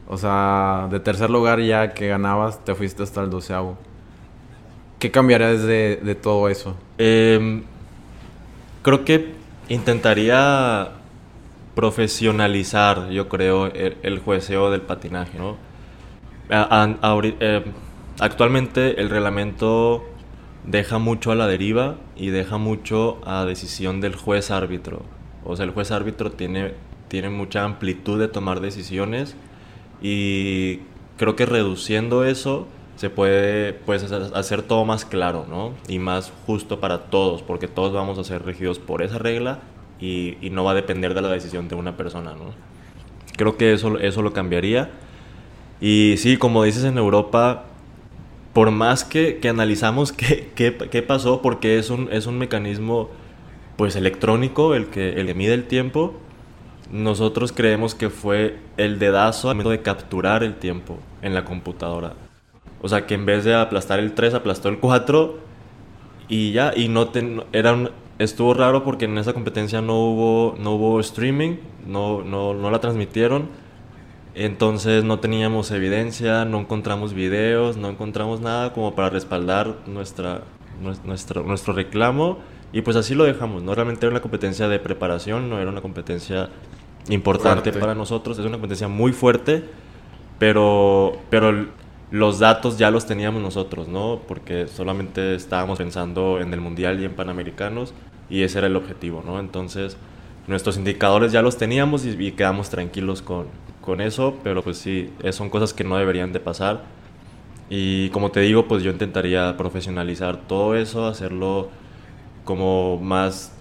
[0.08, 3.78] O sea, de tercer lugar ya que ganabas te fuiste hasta el doceavo.
[4.98, 6.76] ¿Qué cambiarías de, todo eso?
[6.98, 7.62] Em,
[8.82, 9.34] creo que
[9.68, 10.90] intentaría
[11.74, 15.56] profesionalizar, yo creo, el, jueceo del patinaje, ¿no?
[16.50, 17.62] Em,
[18.18, 20.04] actualmente el reglamento
[20.64, 25.02] deja mucho a la deriva y deja mucho a decisión del juez árbitro.
[25.44, 26.74] O sea, el juez árbitro tiene,
[27.08, 29.36] tiene mucha amplitud de tomar decisiones
[30.02, 30.80] y
[31.16, 35.72] creo que reduciendo eso se puede pues, hacer todo más claro, ¿no?
[35.88, 39.60] Y más justo para todos, porque todos vamos a ser regidos por esa regla
[39.98, 42.52] y, no va a depender de la decisión de una persona, ¿no?
[43.38, 44.90] Creo que eso, eso lo cambiaría.
[45.80, 47.64] Y sí, como dices en Europa,
[48.52, 53.10] por más que, que analizamos qué, qué, qué, pasó, porque es un, es un mecanismo
[53.76, 56.14] pues electrónico el que, el que mide el tiempo,
[56.92, 62.14] nosotros creemos que fue el dedazo al momento de capturar el tiempo en la computadora.
[62.82, 65.38] O sea, que en vez de aplastar el 3, aplastó el 4
[66.28, 67.10] y ya, y no
[67.52, 72.70] era estuvo raro porque en esa competencia no hubo, no hubo streaming, no, no, no
[72.70, 73.48] la transmitieron
[74.34, 80.42] entonces no teníamos evidencia, no encontramos videos, no encontramos nada como para respaldar nuestra,
[81.04, 82.38] nuestro, nuestro reclamo
[82.72, 83.62] y pues así lo dejamos.
[83.62, 86.48] No realmente era una competencia de preparación, no era una competencia
[87.08, 89.64] importante para nosotros, es una competencia muy fuerte,
[90.38, 91.68] pero, pero
[92.10, 94.20] los datos ya los teníamos nosotros, ¿no?
[94.28, 97.94] Porque solamente estábamos pensando en el Mundial y en Panamericanos
[98.28, 99.40] y ese era el objetivo, ¿no?
[99.40, 99.96] Entonces
[100.46, 103.46] nuestros indicadores ya los teníamos y quedamos tranquilos con,
[103.80, 106.84] con eso, pero pues sí, son cosas que no deberían de pasar.
[107.68, 111.68] Y como te digo, pues yo intentaría profesionalizar todo eso, hacerlo
[112.44, 113.52] como más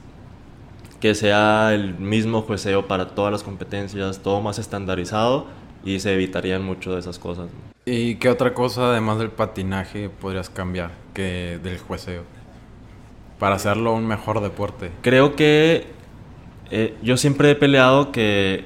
[0.99, 5.47] que sea el mismo jueceo para todas las competencias, todo más estandarizado
[5.83, 7.49] y se evitarían mucho de esas cosas.
[7.85, 12.23] ¿Y qué otra cosa además del patinaje podrías cambiar que del jueceo?
[13.39, 14.91] Para hacerlo un mejor deporte.
[15.01, 15.87] Creo que
[16.71, 18.65] eh, yo siempre he peleado que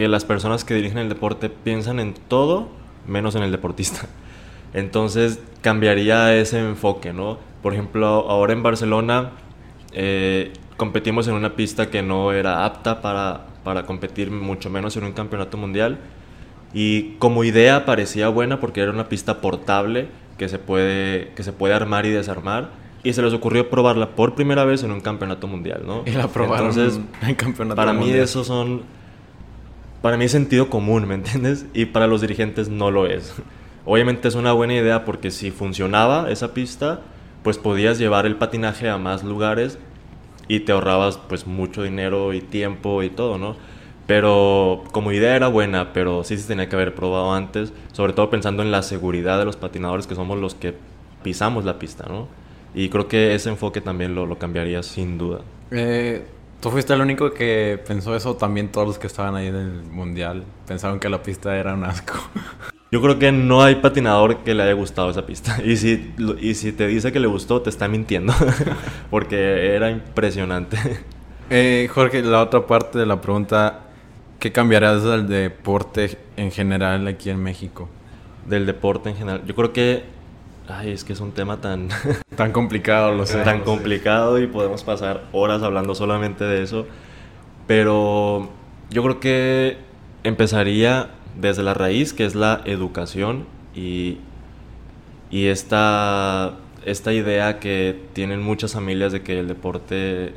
[0.00, 2.70] que las personas que dirigen el deporte piensan en todo
[3.06, 4.06] menos en el deportista.
[4.72, 7.36] Entonces cambiaría ese enfoque, ¿no?
[7.62, 9.32] Por ejemplo, ahora en Barcelona
[9.92, 15.04] eh, competimos en una pista que no era apta para, para competir, mucho menos en
[15.04, 15.98] un campeonato mundial.
[16.72, 20.08] Y como idea parecía buena porque era una pista portable
[20.38, 22.70] que se puede, que se puede armar y desarmar.
[23.02, 26.04] Y se les ocurrió probarla por primera vez en un campeonato mundial, ¿no?
[26.06, 28.98] Y la probaron Entonces, en campeonato para mí eso son
[30.02, 31.66] para mí es sentido común, ¿me entiendes?
[31.74, 33.34] Y para los dirigentes no lo es.
[33.84, 37.00] Obviamente es una buena idea porque si funcionaba esa pista,
[37.42, 39.78] pues podías llevar el patinaje a más lugares
[40.48, 43.56] y te ahorrabas pues mucho dinero y tiempo y todo, ¿no?
[44.06, 48.28] Pero como idea era buena, pero sí se tenía que haber probado antes, sobre todo
[48.28, 50.74] pensando en la seguridad de los patinadores que somos los que
[51.22, 52.26] pisamos la pista, ¿no?
[52.74, 55.40] Y creo que ese enfoque también lo, lo cambiaría sin duda.
[55.70, 56.24] Eh,
[56.60, 58.36] ¿Tú fuiste el único que pensó eso?
[58.36, 61.84] También todos los que estaban ahí en el mundial pensaron que la pista era un
[61.84, 62.14] asco.
[62.92, 65.58] Yo creo que no hay patinador que le haya gustado esa pista.
[65.64, 68.34] Y si, y si te dice que le gustó, te está mintiendo.
[69.10, 70.76] Porque era impresionante.
[71.48, 73.80] Eh, Jorge, la otra parte de la pregunta,
[74.38, 77.88] ¿qué cambiarías del deporte en general aquí en México?
[78.46, 79.42] Del deporte en general.
[79.46, 80.04] Yo creo que
[80.72, 81.88] Ay, es que es un tema tan...
[82.36, 83.42] tan complicado, lo sé.
[83.42, 86.86] Tan complicado y podemos pasar horas hablando solamente de eso.
[87.66, 88.50] Pero
[88.90, 89.78] yo creo que
[90.24, 94.18] empezaría desde la raíz, que es la educación y,
[95.30, 96.54] y esta,
[96.84, 100.34] esta idea que tienen muchas familias de que el deporte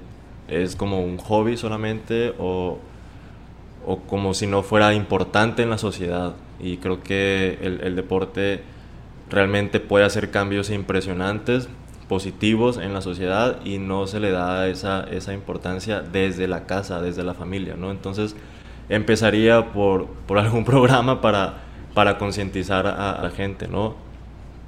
[0.48, 2.80] es como un hobby solamente o,
[3.86, 6.36] o como si no fuera importante en la sociedad.
[6.60, 8.62] y creo que el, el deporte
[9.34, 11.68] realmente puede hacer cambios impresionantes,
[12.08, 17.02] positivos en la sociedad y no se le da esa, esa importancia desde la casa,
[17.02, 17.92] desde la familia, ¿no?
[17.92, 18.36] Entonces
[18.90, 23.96] empezaría por, por algún programa para, para concientizar a, la gente, ¿no?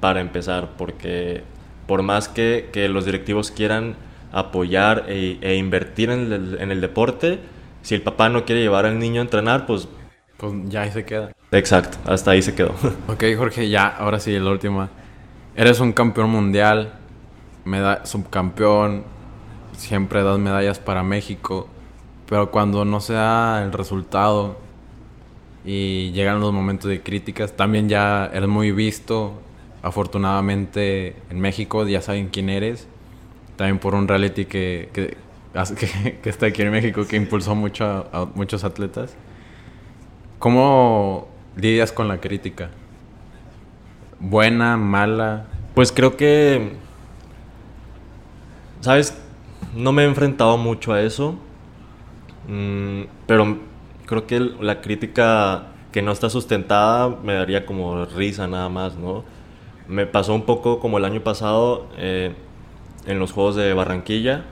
[0.00, 1.42] Para empezar, porque
[1.86, 3.94] por más que, que los directivos quieran
[4.32, 7.38] apoyar e, e invertir en el, en el, deporte,
[7.82, 9.88] si el papá no quiere llevar al niño a entrenar, pues...
[10.36, 11.35] Pues ya ahí se queda.
[11.52, 12.74] Exacto, hasta ahí se quedó.
[13.08, 14.90] Ok, Jorge, ya, ahora sí, la última.
[15.54, 16.94] Eres un campeón mundial,
[17.64, 19.04] meda subcampeón,
[19.76, 21.68] siempre das medallas para México,
[22.28, 24.58] pero cuando no se da el resultado
[25.64, 29.40] y llegan los momentos de críticas, también ya eres muy visto,
[29.82, 32.86] afortunadamente en México, ya saben quién eres,
[33.56, 35.16] también por un reality que, que,
[36.22, 39.14] que, está aquí en México, que impulsó mucho a muchos atletas.
[40.38, 42.70] ¿Cómo lidias con la crítica?
[44.20, 45.46] ¿Buena, mala?
[45.74, 46.72] Pues creo que,
[48.80, 49.18] ¿sabes?
[49.74, 51.36] No me he enfrentado mucho a eso,
[52.48, 53.58] mm, pero
[54.06, 59.24] creo que la crítica que no está sustentada me daría como risa nada más, ¿no?
[59.88, 62.32] Me pasó un poco como el año pasado eh,
[63.06, 64.44] en los Juegos de Barranquilla.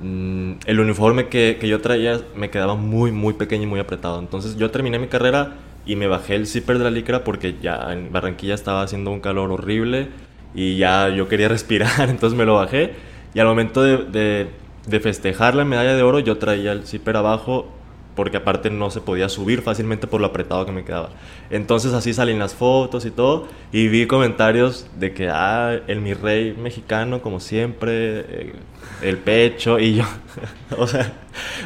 [0.00, 4.18] Mm, el uniforme que, que, yo traía me quedaba muy, muy pequeño y muy apretado.
[4.20, 5.54] Entonces yo terminé mi carrera
[5.88, 9.20] y me bajé el zipper de la licra porque ya en Barranquilla estaba haciendo un
[9.20, 10.08] calor horrible
[10.54, 12.92] y ya yo quería respirar, entonces me lo bajé.
[13.34, 14.48] Y al momento de,
[14.86, 17.72] de, festejar la medalla de oro yo traía el zipper abajo
[18.14, 21.10] porque aparte no se podía subir fácilmente por lo apretado que me quedaba.
[21.50, 26.14] Entonces así salen las fotos y todo, y vi comentarios de que, ah, el mi
[26.14, 28.52] rey mexicano, como siempre, eh,
[29.02, 30.04] el pecho, y yo,
[30.76, 31.12] o sea,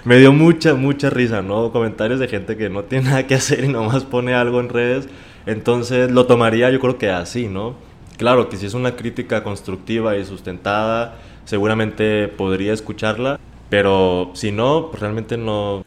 [0.04, 1.72] me dio mucha, mucha risa, ¿no?
[1.72, 5.08] Comentarios de gente que no tiene nada que hacer y nomás pone algo en redes,
[5.46, 7.74] entonces lo tomaría yo creo que así, ¿no?
[8.18, 14.88] Claro que si es una crítica constructiva y sustentada, seguramente podría escucharla, pero si no,
[14.90, 15.84] pues realmente no,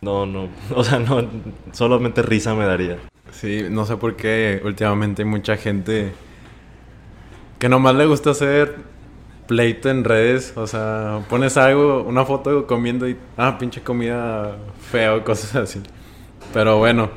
[0.00, 1.28] no, no, o sea, no,
[1.72, 2.98] solamente risa me daría.
[3.30, 6.12] Sí, no sé por qué últimamente hay mucha gente
[7.58, 8.76] que nomás le gusta hacer
[9.46, 14.56] pleito en redes, o sea, pones algo, una foto comiendo y, ah, pinche comida
[14.90, 15.82] fea o cosas así.
[16.52, 17.10] Pero bueno,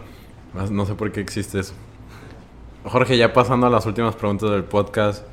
[0.72, 1.74] no sé por qué existe eso.
[2.84, 5.26] Jorge, ya pasando a las últimas preguntas del podcast,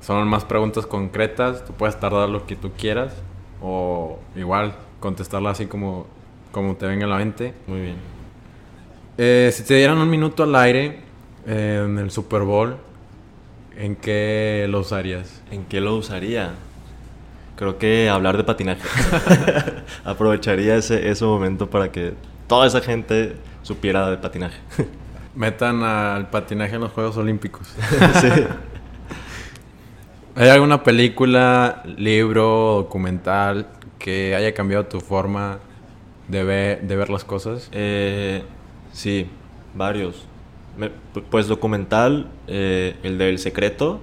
[0.00, 3.14] son más preguntas concretas, tú puedes tardar lo que tú quieras
[3.60, 6.06] o igual contestarla así como
[6.52, 7.54] como te venga a la mente.
[7.66, 7.96] Muy bien.
[9.16, 11.00] Eh, si te dieran un minuto al aire
[11.46, 12.76] eh, en el Super Bowl,
[13.78, 15.40] ¿en qué lo usarías?
[15.50, 16.50] ¿En qué lo usaría?
[17.56, 18.82] Creo que hablar de patinaje.
[20.04, 22.14] Aprovecharía ese, ese momento para que
[22.46, 24.58] toda esa gente supiera de patinaje.
[25.34, 27.68] Metan al patinaje en los Juegos Olímpicos.
[28.20, 28.28] sí.
[30.34, 33.66] ¿Hay alguna película, libro, documental
[33.98, 35.58] que haya cambiado tu forma
[36.28, 37.68] de ver, de ver las cosas?
[37.72, 38.42] Eh,
[38.92, 39.28] sí,
[39.74, 40.26] varios.
[41.30, 44.00] Pues documental, eh, el del secreto,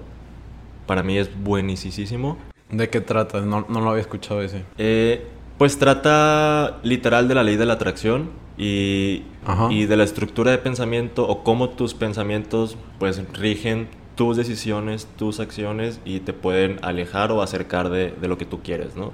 [0.86, 2.38] para mí es buenísimo.
[2.70, 3.42] ¿De qué trata?
[3.42, 4.64] No, no lo había escuchado ese.
[4.78, 5.26] Eh,
[5.58, 9.24] pues trata literal de la ley de la atracción y,
[9.70, 15.40] y, de la estructura de pensamiento o cómo tus pensamientos pues rigen tus decisiones, tus
[15.40, 19.12] acciones y te pueden alejar o acercar de, de lo que tú quieres, ¿no?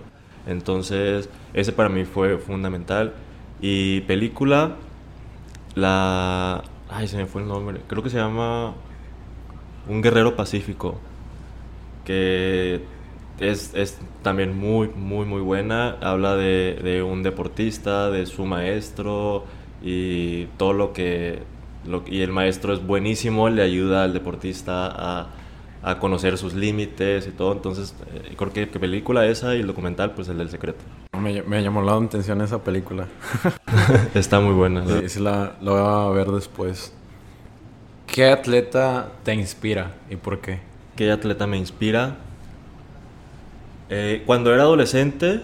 [0.48, 3.14] Entonces, ese para mí fue fundamental.
[3.62, 4.76] Y película,
[5.76, 6.64] la...
[6.92, 7.80] Ay, se me fue el nombre.
[7.88, 8.74] Creo que se llama
[9.88, 11.00] Un Guerrero Pacífico.
[12.04, 12.82] Que
[13.40, 15.98] es, es también muy, muy, muy buena.
[16.02, 19.46] Habla de, de, un deportista, de su maestro
[19.82, 21.44] y todo lo que...
[21.86, 25.28] Lo, y el maestro es buenísimo, le ayuda al deportista a
[25.84, 27.54] a conocer sus límites y todo.
[27.54, 30.80] Entonces, eh, creo que, película esa y el documental, pues el del secreto.
[31.20, 33.08] Me, me llamó la atención esa película.
[34.14, 34.86] Está muy buena.
[34.86, 36.94] Sí, sí la, la, voy a ver después.
[38.08, 40.60] ¿Qué atleta te inspira y por qué?
[40.96, 42.18] ¿Qué atleta me inspira?
[43.90, 45.42] Eh, cuando era adolescente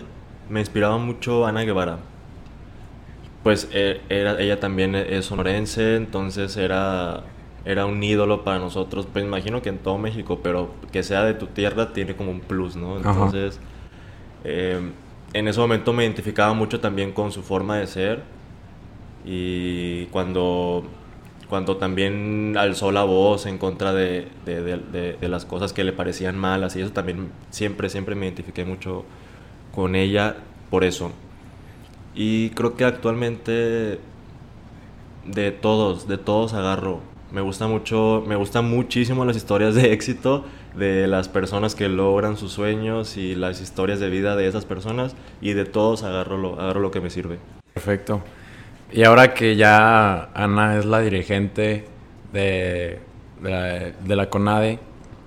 [0.49, 1.99] me inspiraba mucho Ana Guevara.
[3.43, 7.23] Pues eh, era, ella también es sonorense, entonces era
[7.67, 9.05] era un ídolo para nosotros.
[9.11, 12.39] Pues imagino que en todo México, pero que sea de tu tierra tiene como un
[12.39, 12.95] plus, ¿no?
[12.95, 13.59] Entonces,
[14.45, 14.79] eh,
[15.33, 18.23] en ese momento me identificaba mucho también con su forma de ser.
[19.25, 20.85] Y cuando,
[21.49, 26.37] cuando también alzó la voz en contra de, de, de las cosas que le parecían
[26.37, 29.03] malas, y eso también siempre, siempre me identifiqué mucho
[29.75, 30.37] con ella
[30.69, 31.11] por eso.
[32.15, 33.99] Y creo que actualmente
[35.25, 37.16] de todos, de todos agarro.
[37.31, 42.37] Me gusta mucho, me gustan muchísimo las historias de éxito de las personas que logran
[42.37, 46.59] sus sueños y las historias de vida de esas personas y de todos agarro lo,
[46.59, 47.39] agarro lo que me sirve.
[47.73, 48.21] Perfecto.
[48.91, 51.85] Y ahora que ya Ana es la dirigente
[52.31, 52.99] de,
[53.41, 54.79] de, la, CONADE,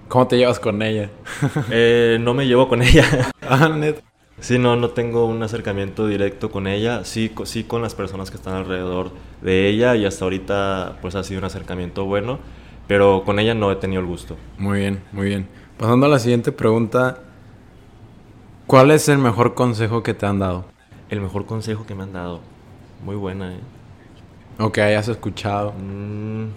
[0.08, 1.10] ¿cómo te llevas con ella?
[1.70, 3.30] Eh, no me llevo con ella.
[3.42, 4.02] ah, net.
[4.40, 8.38] Sí, no, no tengo un acercamiento directo con ella, sí, sí con las personas que
[8.38, 9.12] están alrededor
[9.42, 12.38] de ella y hasta ahorita pues ha sido un acercamiento bueno,
[12.88, 14.36] pero con ella no he tenido el gusto.
[14.56, 15.46] Muy bien, muy bien.
[15.78, 17.18] Pasando a la siguiente pregunta,
[18.66, 20.64] ¿cuál es el mejor consejo que te han dado?
[21.10, 22.40] El mejor consejo que me han dado,
[23.04, 23.60] muy buena, ¿eh?
[24.58, 25.72] O que hayas escuchado.
[25.72, 26.48] Mm,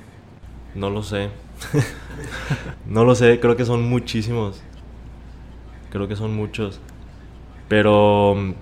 [0.76, 1.30] no lo sé.
[2.88, 4.62] no lo sé, creo que son muchísimos.
[5.90, 6.80] Creo que son muchos.
[7.74, 8.54] Pero mm,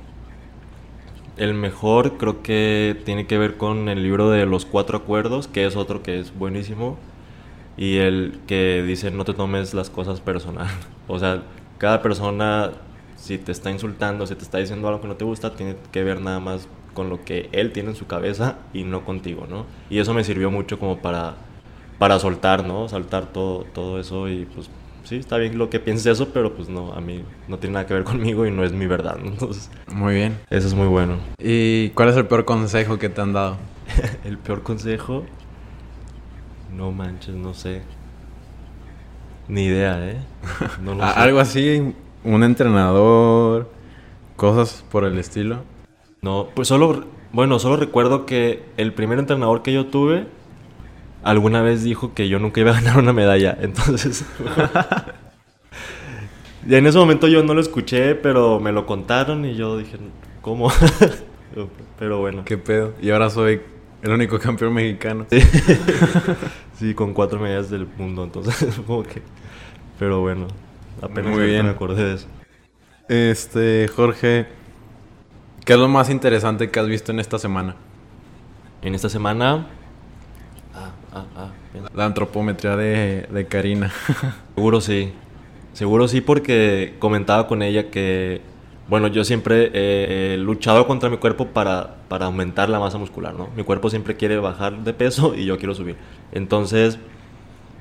[1.36, 5.66] el mejor creo que tiene que ver con el libro de los cuatro acuerdos, que
[5.66, 6.98] es otro que es buenísimo.
[7.76, 10.70] Y el que dice no te tomes las cosas personal.
[11.10, 11.44] O sea,
[11.78, 12.72] cada persona,
[13.18, 16.06] si te está insultando, si te está diciendo algo que no te gusta, tiene que
[16.06, 19.66] ver nada más con lo que él tiene en su cabeza y no contigo, ¿no?
[19.90, 21.36] Y eso me sirvió mucho como para,
[22.00, 22.88] para soltar, ¿no?
[22.88, 24.70] Saltar todo, todo eso y pues
[25.04, 27.86] sí, está bien lo que pienses eso, pero pues no, a mí no tiene nada
[27.86, 29.18] que ver conmigo y no es mi verdad.
[29.24, 30.38] Entonces, muy bien.
[30.50, 31.18] Eso es muy bueno.
[31.40, 33.58] ¿Y cuál es el peor consejo que te han dado?
[34.24, 35.24] el peor consejo,
[36.76, 37.82] no manches, no sé.
[39.48, 40.18] Ni idea, ¿eh?
[40.82, 41.02] No sé.
[41.02, 41.94] Algo así,
[42.24, 43.70] un entrenador,
[44.36, 45.64] cosas por el estilo.
[46.22, 50.28] No, pues solo, bueno, solo recuerdo que el primer entrenador que yo tuve
[51.24, 53.58] alguna vez dijo que yo nunca iba a ganar una medalla.
[53.62, 54.26] Entonces,
[56.68, 59.98] y en ese momento yo no lo escuché, pero me lo contaron y yo dije,
[60.42, 60.72] ¿cómo?
[62.00, 62.44] pero bueno.
[62.46, 62.94] ¿Qué pedo?
[63.02, 63.62] Y ahora soy
[64.02, 65.28] el único campeón mexicano.
[66.76, 69.22] Sí, con cuatro medallas del mundo, entonces como que...
[70.00, 70.48] Pero bueno,
[71.00, 71.66] apenas Muy bien.
[71.66, 72.28] me acordé de eso.
[73.08, 74.48] Este, Jorge,
[75.64, 77.76] ¿qué es lo más interesante que has visto en esta semana?
[78.82, 79.68] En esta semana
[81.14, 81.50] Ah, ah,
[81.94, 83.92] la antropometría de, Karina.
[84.56, 85.12] Seguro sí.
[85.74, 88.42] Seguro sí porque comentaba con ella que,
[88.88, 93.50] bueno, yo siempre he luchado contra mi cuerpo para, para aumentar la masa muscular, ¿no?
[93.56, 95.96] Mi cuerpo siempre quiere bajar de peso y yo quiero subir.
[96.32, 96.98] Entonces,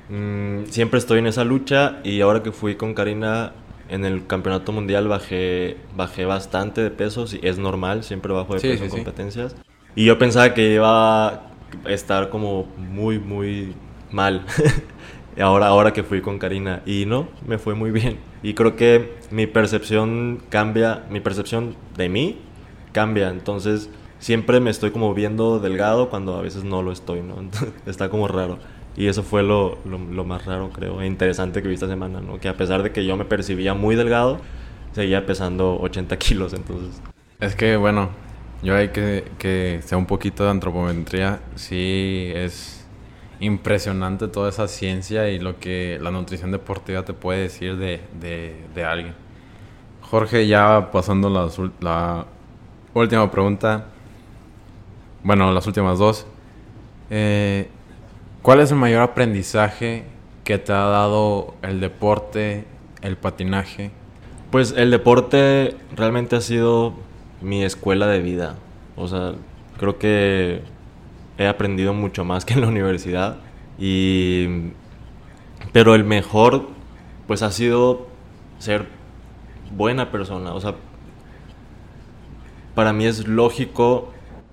[0.09, 3.53] mm, siempre estoy en esa lucha y ahora que fui con Karina
[3.89, 8.85] en el campeonato mundial bajé, bajé bastante de peso, es normal, siempre bajo de peso
[8.85, 9.55] en competencias.
[9.95, 11.50] Y yo pensaba que iba
[11.85, 13.73] estar como muy, muy
[14.11, 14.45] mal.
[15.39, 16.81] ahora, ahora que fui con Karina.
[16.85, 18.17] Y no, me fue muy bien.
[18.43, 22.37] Y creo que mi percepción cambia, mi percepción de mí
[22.91, 23.29] cambia.
[23.29, 27.35] Entonces siempre me estoy como viendo delgado cuando a veces no lo estoy, ¿no?
[27.85, 28.59] está como raro.
[28.95, 32.39] Y eso fue lo, lo, más raro, creo, e interesante que vi esta semana, ¿no?
[32.39, 34.39] Que a pesar de que yo me percibía muy delgado,
[34.91, 37.01] seguía pesando 80 kilos, entonces...
[37.39, 38.09] Es que, bueno,
[38.63, 41.41] yo hay que, que sea un poquito de antropometría.
[41.55, 42.85] Sí, es
[43.39, 48.85] impresionante toda esa ciencia y lo que la nutrición deportiva te puede decir de, de,
[48.85, 49.15] alguien.
[50.01, 51.49] Jorge, ya pasando la,
[51.79, 52.25] la,
[52.93, 53.85] última pregunta.
[55.23, 56.27] Bueno, las últimas dos.
[57.09, 57.67] Eh,
[58.43, 60.05] ¿Cuál es el mayor aprendizaje
[60.43, 62.65] que te ha dado el deporte,
[63.01, 63.91] el patinaje?
[64.51, 66.93] Pues el deporte realmente ha sido
[67.41, 68.55] mi escuela de vida.
[68.95, 69.33] O sea,
[69.77, 70.61] creo que
[71.37, 73.37] he aprendido mucho más que en la universidad.
[73.79, 74.71] Y.
[75.71, 76.67] Pero el mejor,
[77.27, 78.07] pues ha sido
[78.59, 78.87] ser
[79.75, 80.53] buena persona.
[80.53, 80.75] O sea,
[82.75, 84.11] para mí es lógico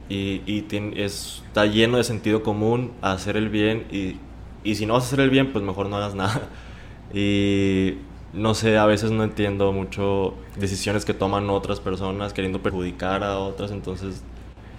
[0.08, 0.66] y, y
[0.96, 3.86] está lleno de sentido común hacer el bien.
[3.90, 4.16] Y,
[4.64, 6.48] y si no vas a hacer el bien, pues mejor no hagas nada.
[7.14, 7.94] Y
[8.32, 13.38] no sé, a veces no entiendo mucho decisiones que toman otras personas queriendo perjudicar a
[13.38, 14.22] otras, entonces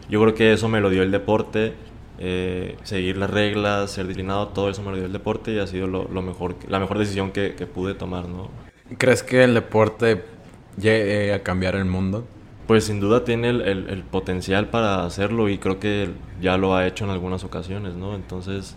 [0.09, 1.73] yo creo que eso me lo dio el deporte,
[2.19, 5.67] eh, seguir las reglas, ser disciplinado, todo eso me lo dio el deporte y ha
[5.67, 8.49] sido lo, mejor, la mejor decisión que, pude tomar, ¿no?
[8.97, 10.23] ¿Crees que el deporte
[10.77, 12.25] llegue a cambiar el mundo?
[12.67, 17.05] Pues sin duda tiene el, potencial para hacerlo y creo que ya lo ha hecho
[17.05, 18.13] en algunas ocasiones, ¿no?
[18.13, 18.75] Entonces,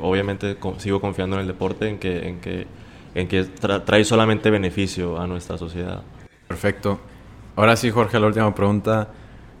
[0.00, 2.66] obviamente sigo confiando en el deporte, en que, en que
[3.14, 6.02] en que trae solamente beneficio a nuestra sociedad.
[6.48, 7.00] Perfecto.
[7.56, 9.08] Ahora sí, Jorge, la última pregunta.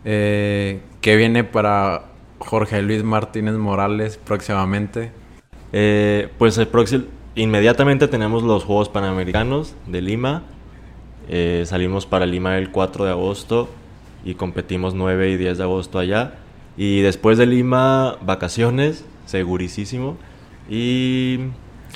[0.04, 2.06] Eh, ¿Qué viene para
[2.38, 5.12] Jorge Luis Martínez Morales próximamente?
[5.72, 7.04] Eh, pues el próximo,
[7.36, 10.42] inmediatamente tenemos los Juegos Panamericanos de Lima.
[11.28, 13.70] Eh, salimos para Lima el 4 de agosto
[14.24, 16.34] y competimos 9 y 10 de agosto allá.
[16.76, 20.16] Y después de Lima, vacaciones, segurísimo.
[20.68, 21.38] Y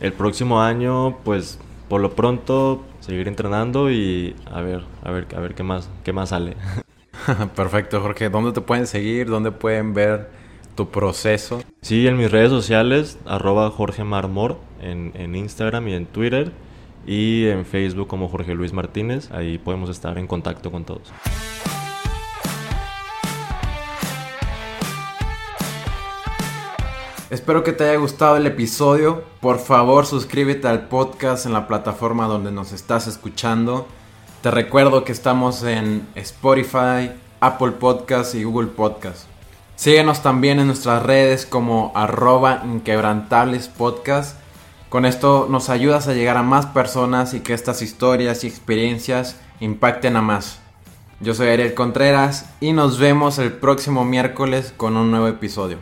[0.00, 5.40] el próximo año, pues por lo pronto seguir entrenando y a ver, a ver, a
[5.40, 6.56] ver qué más, qué más sale.
[7.56, 8.28] Perfecto, Jorge.
[8.28, 9.28] ¿Dónde te pueden seguir?
[9.28, 10.30] ¿Dónde pueden ver
[10.74, 11.62] tu proceso?
[11.80, 16.52] Sí, en mis redes sociales, arroba Jorge Marmor, en, en Instagram y en Twitter.
[17.06, 19.30] Y en Facebook como Jorge Luis Martínez.
[19.32, 21.10] Ahí podemos estar en contacto con todos.
[27.30, 29.22] Espero que te haya gustado el episodio.
[29.40, 33.86] Por favor, suscríbete al podcast en la plataforma donde nos estás escuchando.
[34.40, 37.10] Te recuerdo que estamos en Spotify,
[37.40, 39.26] Apple Podcast y Google Podcast.
[39.76, 44.38] Síguenos también en nuestras redes como arroba inquebrantables podcast.
[44.88, 49.36] Con esto nos ayudas a llegar a más personas y que estas historias y experiencias
[49.60, 50.60] impacten a más.
[51.20, 55.76] Yo soy Ariel Contreras y nos vemos el próximo miércoles con un nuevo episodio.